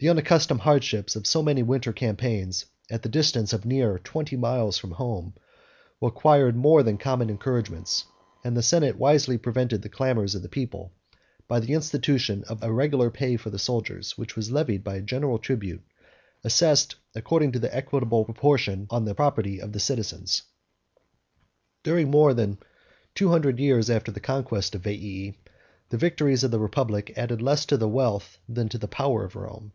The 0.00 0.10
unaccustomed 0.10 0.60
hardships 0.60 1.16
of 1.16 1.26
so 1.26 1.42
many 1.42 1.60
winter 1.64 1.92
campaigns, 1.92 2.66
at 2.88 3.02
the 3.02 3.08
distance 3.08 3.52
of 3.52 3.64
near 3.64 3.98
twenty 3.98 4.36
miles 4.36 4.78
from 4.78 4.92
home, 4.92 5.32
81 5.96 6.08
required 6.08 6.56
more 6.56 6.84
than 6.84 6.98
common 6.98 7.28
encouragements; 7.28 8.04
and 8.44 8.56
the 8.56 8.62
senate 8.62 8.96
wisely 8.96 9.38
prevented 9.38 9.82
the 9.82 9.88
clamors 9.88 10.36
of 10.36 10.42
the 10.42 10.48
people, 10.48 10.92
by 11.48 11.58
the 11.58 11.72
institution 11.72 12.44
of 12.44 12.62
a 12.62 12.72
regular 12.72 13.10
pay 13.10 13.36
for 13.36 13.50
the 13.50 13.58
soldiers, 13.58 14.16
which 14.16 14.36
was 14.36 14.52
levied 14.52 14.84
by 14.84 14.94
a 14.94 15.00
general 15.02 15.36
tribute, 15.36 15.82
assessed 16.44 16.94
according 17.16 17.50
to 17.50 17.58
an 17.58 17.68
equitable 17.72 18.24
proportion 18.24 18.86
on 18.90 19.04
the 19.04 19.16
property 19.16 19.60
of 19.60 19.72
the 19.72 19.80
citizens. 19.80 20.42
82 21.80 21.80
During 21.90 22.10
more 22.12 22.34
than 22.34 22.58
two 23.16 23.30
hundred 23.30 23.58
years 23.58 23.90
after 23.90 24.12
the 24.12 24.20
conquest 24.20 24.76
of 24.76 24.82
Veii, 24.82 25.36
the 25.88 25.98
victories 25.98 26.44
of 26.44 26.52
the 26.52 26.60
republic 26.60 27.12
added 27.16 27.42
less 27.42 27.64
to 27.66 27.76
the 27.76 27.88
wealth 27.88 28.38
than 28.48 28.68
to 28.68 28.78
the 28.78 28.86
power 28.86 29.24
of 29.24 29.34
Rome. 29.34 29.72